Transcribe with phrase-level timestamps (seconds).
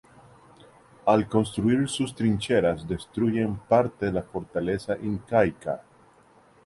[1.05, 5.83] Al construir sus trincheras destruyen parte de la fortaleza incaica.